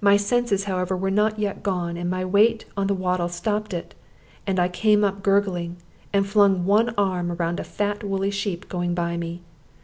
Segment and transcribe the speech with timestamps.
[0.00, 3.92] My senses, however, were not yet gone, and my weight on the wattle stopped it,
[4.46, 5.78] and I came up gurgling,
[6.12, 9.42] and flung one arm round a fat, woolly sheep going by me.